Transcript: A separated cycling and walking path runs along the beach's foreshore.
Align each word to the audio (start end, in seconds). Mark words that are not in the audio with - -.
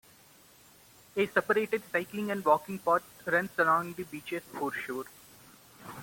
A 1.15 1.27
separated 1.27 1.83
cycling 1.91 2.31
and 2.31 2.43
walking 2.43 2.79
path 2.79 3.03
runs 3.27 3.51
along 3.59 3.93
the 3.93 4.01
beach's 4.03 4.41
foreshore. 4.45 5.05